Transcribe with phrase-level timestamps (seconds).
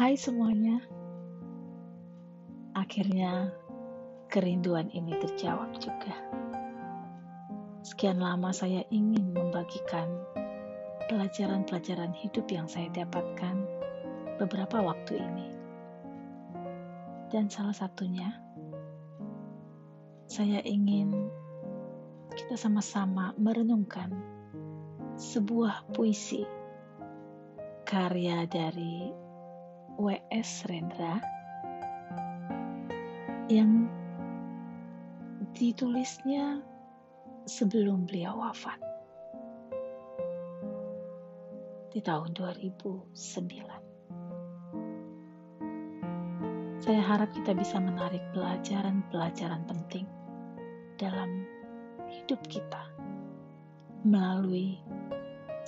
[0.00, 0.80] Hai semuanya,
[2.72, 3.52] akhirnya
[4.32, 6.16] kerinduan ini terjawab juga.
[7.84, 10.08] Sekian lama saya ingin membagikan
[11.04, 13.60] pelajaran-pelajaran hidup yang saya dapatkan
[14.40, 15.52] beberapa waktu ini.
[17.28, 18.40] Dan salah satunya,
[20.24, 21.28] saya ingin
[22.40, 24.16] kita sama-sama merenungkan
[25.20, 26.48] sebuah puisi
[27.84, 29.28] karya dari
[30.00, 30.64] W.S.
[30.64, 31.20] Rendra
[33.52, 33.84] yang
[35.52, 36.64] ditulisnya
[37.44, 38.80] sebelum beliau wafat
[41.92, 43.12] di tahun 2009.
[46.80, 50.08] Saya harap kita bisa menarik pelajaran-pelajaran penting
[50.96, 51.44] dalam
[52.08, 52.88] hidup kita
[54.08, 54.80] melalui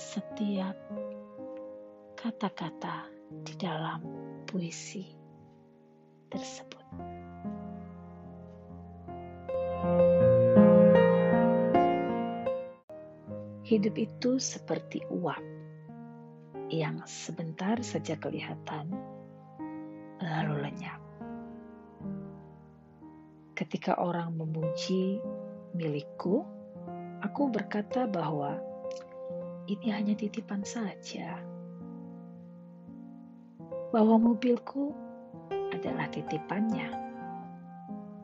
[0.01, 0.73] setiap
[2.17, 4.22] kata-kata di dalam
[4.53, 5.01] puisi
[6.29, 6.85] tersebut.
[13.65, 15.41] Hidup itu seperti uap
[16.69, 18.93] yang sebentar saja kelihatan,
[20.21, 21.01] lalu lenyap.
[23.57, 25.17] Ketika orang memuji
[25.73, 26.45] milikku,
[27.25, 28.61] aku berkata bahwa
[29.65, 31.52] ini hanya titipan saja
[33.93, 34.89] bahwa mobilku
[35.69, 36.89] adalah titipannya,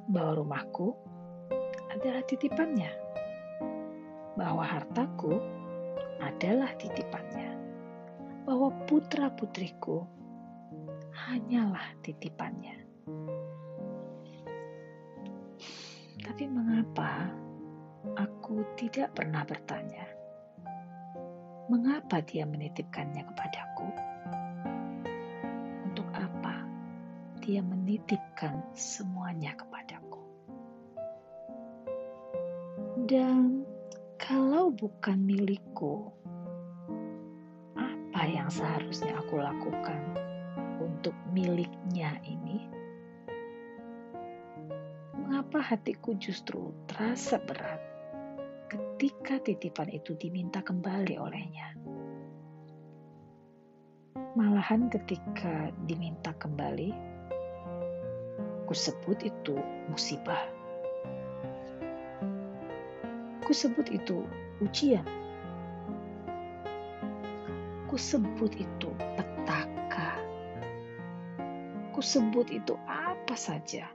[0.09, 0.97] bahwa rumahku
[1.93, 2.89] adalah titipannya,
[4.33, 5.37] bahwa hartaku
[6.25, 7.53] adalah titipannya,
[8.49, 10.09] bahwa putra-putriku
[11.13, 12.73] hanyalah titipannya.
[16.25, 17.29] Tapi mengapa
[18.17, 20.09] aku tidak pernah bertanya,
[21.69, 24.08] mengapa dia menitipkannya kepadaku?
[27.49, 30.21] Dia menitipkan semuanya kepadaku.
[33.09, 33.65] Dan
[34.21, 36.13] kalau bukan milikku,
[37.73, 39.97] apa yang seharusnya aku lakukan
[40.77, 42.69] untuk miliknya ini?
[45.17, 47.81] Mengapa hatiku justru terasa berat
[48.69, 51.73] ketika titipan itu diminta kembali olehnya?
[54.37, 57.17] Malahan ketika diminta kembali,
[58.69, 59.57] Ku sebut itu
[59.89, 60.45] musibah.
[63.41, 64.21] Ku sebut itu
[64.61, 65.01] ujian.
[67.89, 70.21] Ku sebut itu petaka.
[71.89, 73.89] Ku sebut itu apa saja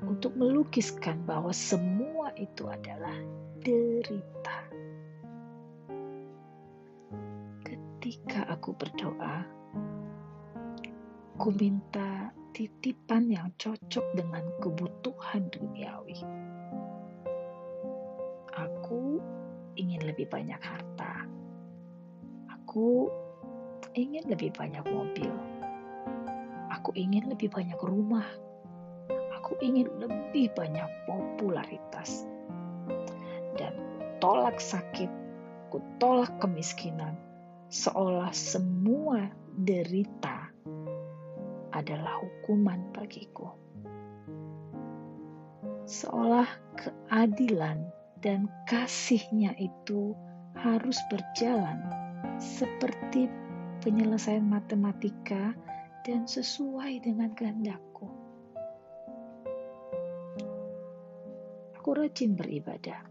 [0.00, 3.12] untuk melukiskan bahwa semua itu adalah
[3.60, 4.64] derita.
[7.68, 9.44] Ketika aku berdoa,
[11.36, 16.22] ku minta titipan yang cocok dengan kebutuhan duniawi.
[18.54, 19.18] Aku
[19.74, 21.26] ingin lebih banyak harta.
[22.54, 23.10] Aku
[23.98, 25.34] ingin lebih banyak mobil.
[26.70, 28.26] Aku ingin lebih banyak rumah.
[29.42, 32.22] Aku ingin lebih banyak popularitas.
[33.58, 33.74] Dan
[34.22, 35.10] tolak sakit,
[35.74, 37.18] ku tolak kemiskinan,
[37.66, 39.26] seolah semua
[39.58, 40.33] derita
[41.74, 43.50] adalah hukuman bagiku.
[45.84, 46.46] Seolah
[46.78, 47.90] keadilan
[48.22, 50.14] dan kasihnya itu
[50.56, 51.82] harus berjalan
[52.40, 53.28] seperti
[53.82, 55.52] penyelesaian matematika
[56.06, 58.08] dan sesuai dengan kehendakku.
[61.76, 63.04] Aku rajin beribadah,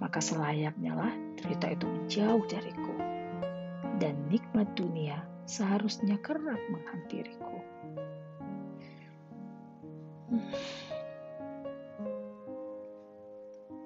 [0.00, 3.01] maka selayaknya lah cerita itu menjauh dariku
[4.02, 7.62] dan nikmat dunia seharusnya kerap menghampiriku.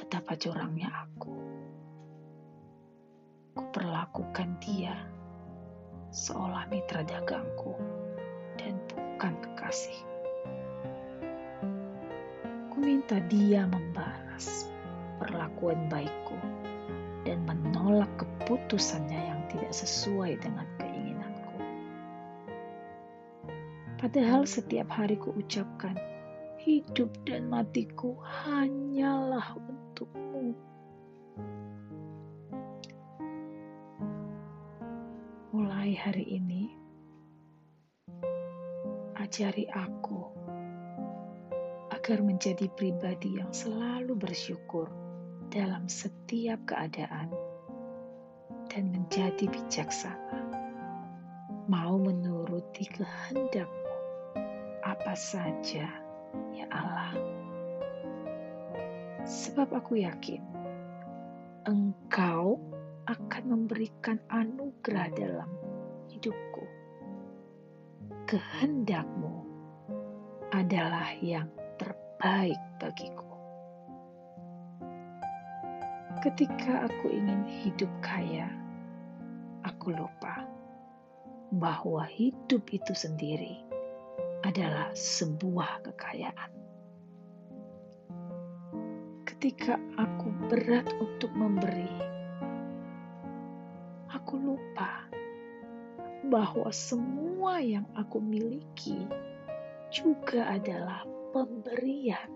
[0.01, 1.37] Betapa curangnya aku.
[3.61, 4.97] Kuperlakukan dia
[6.09, 7.77] seolah mitra dagangku
[8.57, 10.01] dan bukan kekasih.
[12.73, 14.65] Ku minta dia membalas
[15.21, 16.41] perlakuan baikku
[17.29, 20.67] dan menolak keputusannya tidak sesuai dengan
[23.97, 25.99] Padahal setiap hari ku ucapkan,
[26.61, 30.53] hidup dan matiku hanyalah untukmu.
[35.51, 36.77] Mulai hari ini,
[39.19, 40.29] ajari aku
[41.89, 44.93] agar menjadi pribadi yang selalu bersyukur
[45.49, 47.33] dalam setiap keadaan
[48.77, 50.53] dan menjadi bijaksana
[51.65, 53.89] mau menuruti kehendakmu
[54.85, 55.89] apa saja,
[56.53, 57.17] ya Allah.
[59.25, 60.45] Sebab aku yakin
[61.65, 62.61] Engkau
[63.09, 65.51] akan memberikan anugerah dalam
[66.13, 66.69] hidupku.
[68.29, 69.41] Kehendakmu
[70.53, 71.49] adalah yang
[71.81, 73.25] terbaik bagiku.
[76.21, 78.66] Ketika aku ingin hidup kaya,
[79.87, 80.43] aku lupa
[81.55, 83.63] bahwa hidup itu sendiri
[84.43, 86.51] adalah sebuah kekayaan.
[89.23, 91.87] Ketika aku berat untuk memberi,
[94.11, 95.07] aku lupa
[96.35, 99.07] bahwa semua yang aku miliki
[99.95, 102.27] juga adalah pemberian.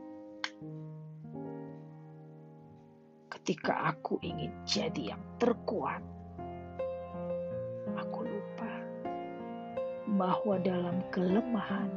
[3.26, 6.19] Ketika aku ingin jadi yang terkuat,
[10.20, 11.88] bahwa dalam kelemahan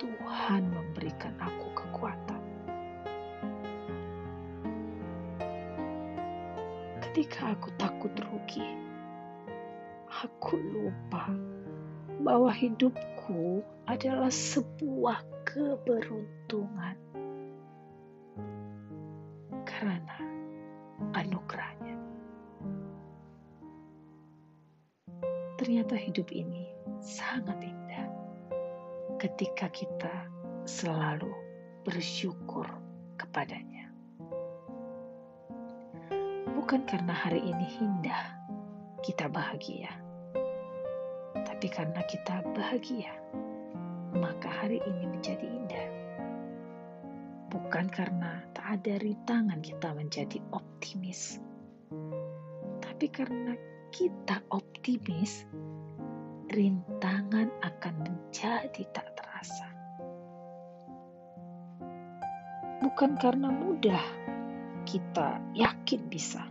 [0.00, 2.40] Tuhan memberikan aku kekuatan.
[7.04, 8.64] Ketika aku takut rugi,
[10.08, 11.28] aku lupa
[12.24, 16.96] bahwa hidupku adalah sebuah keberuntungan
[19.68, 20.16] karena
[21.12, 22.00] anugerahnya.
[25.60, 28.06] Ternyata hidup ini sangat indah
[29.18, 30.30] ketika kita
[30.62, 31.34] selalu
[31.82, 32.64] bersyukur
[33.18, 33.90] kepadanya.
[36.54, 38.38] Bukan karena hari ini indah
[39.02, 39.90] kita bahagia,
[41.34, 43.10] tapi karena kita bahagia,
[44.14, 45.86] maka hari ini menjadi indah
[47.52, 51.36] bukan karena tak ada rintangan kita menjadi optimis,
[52.80, 53.52] tapi karena
[53.92, 55.44] kita optimis,
[56.52, 59.68] rintangan akan menjadi tak terasa.
[62.84, 64.04] Bukan karena mudah
[64.84, 66.44] kita yakin bisa,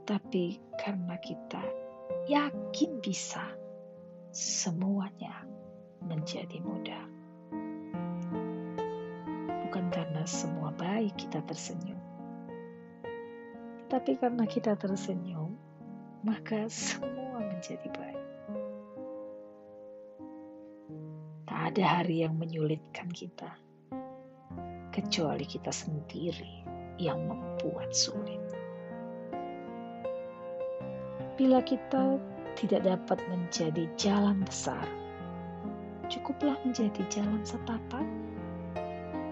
[0.00, 1.60] tetapi karena kita
[2.24, 3.44] yakin bisa,
[4.32, 5.44] semuanya
[6.00, 7.04] menjadi mudah.
[9.68, 12.00] Bukan karena semua baik kita tersenyum,
[13.92, 15.58] tapi karena kita tersenyum,
[16.24, 17.13] maka semua
[17.64, 18.28] menjadi baik.
[21.48, 23.56] Tak ada hari yang menyulitkan kita,
[24.92, 26.60] kecuali kita sendiri
[27.00, 28.44] yang membuat sulit.
[31.40, 32.20] Bila kita
[32.60, 34.84] tidak dapat menjadi jalan besar,
[36.12, 38.04] cukuplah menjadi jalan setapak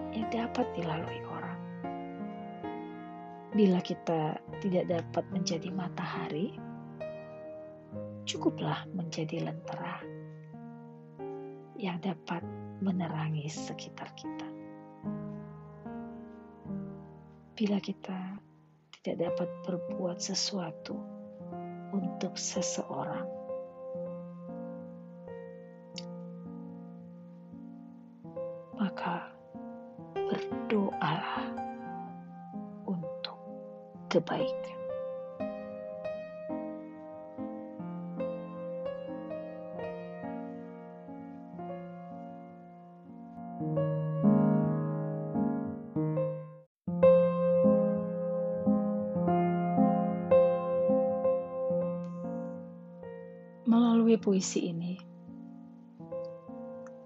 [0.09, 1.61] yang dapat dilalui orang.
[3.53, 6.72] Bila kita tidak dapat menjadi matahari,
[8.23, 9.99] cukuplah menjadi lentera
[11.75, 12.39] yang dapat
[12.79, 14.47] menerangi sekitar kita.
[17.53, 18.39] Bila kita
[19.03, 20.95] tidak dapat berbuat sesuatu
[21.91, 23.27] untuk seseorang,
[28.79, 29.29] maka
[30.15, 31.51] berdoalah
[32.87, 33.37] untuk
[34.07, 34.82] kebaikan.
[54.03, 54.99] Melalui puisi ini,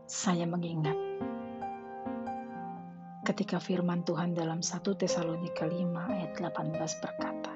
[0.09, 0.97] saya mengingat
[3.21, 6.73] ketika firman Tuhan dalam 1 Tesalonika 5 ayat 18
[7.05, 7.53] berkata,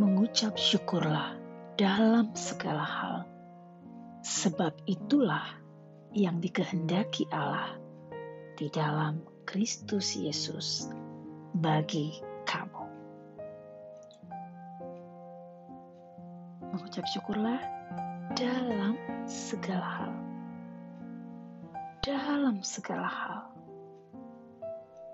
[0.00, 1.36] Mengucap syukurlah
[1.76, 3.16] dalam segala hal,
[4.24, 5.60] sebab itulah
[6.16, 7.76] yang dikehendaki Allah
[8.56, 10.88] di dalam Kristus Yesus
[11.52, 12.16] bagi
[12.48, 12.83] kamu.
[16.94, 17.58] Mengucap syukurlah
[18.38, 18.94] dalam
[19.26, 20.14] segala hal
[22.06, 23.50] dalam segala hal.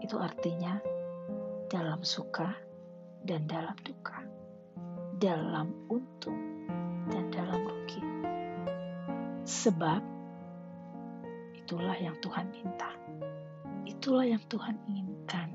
[0.05, 0.77] Itu artinya
[1.73, 2.53] dalam suka
[3.25, 4.21] dan dalam duka,
[5.25, 6.69] dalam untung
[7.09, 8.05] dan dalam rugi.
[9.49, 10.05] Sebab
[11.65, 12.93] itulah yang Tuhan minta.
[13.89, 15.49] Itulah yang Tuhan inginkan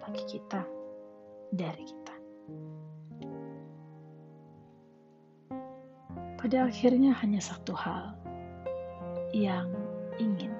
[0.00, 0.64] bagi kita,
[1.52, 2.13] dari kita.
[6.44, 8.12] pada akhirnya hanya satu hal
[9.32, 9.64] yang
[10.20, 10.52] ingin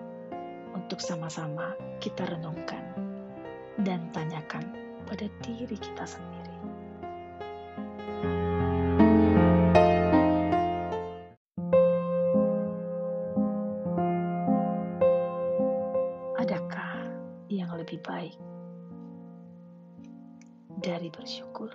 [0.72, 2.80] untuk sama-sama kita renungkan
[3.84, 4.64] dan tanyakan
[5.04, 6.56] pada diri kita sendiri.
[16.40, 17.12] Adakah
[17.52, 18.40] yang lebih baik
[20.80, 21.68] dari bersyukur?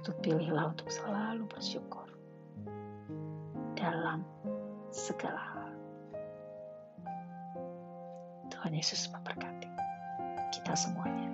[0.00, 2.08] Itu pilihlah untuk selalu bersyukur
[3.76, 4.24] dalam
[4.88, 5.70] segala hal.
[8.48, 9.68] Tuhan Yesus memberkati
[10.56, 11.28] kita semuanya.